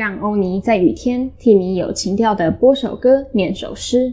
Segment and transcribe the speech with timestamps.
[0.00, 4.08] 让欧尼在雨天替你有情调的播首歌念首诗。